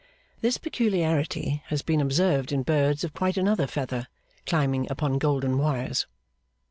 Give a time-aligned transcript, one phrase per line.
[0.41, 4.07] This peculiarity has been observed in birds of quite another feather,
[4.47, 6.07] climbing upon golden wires.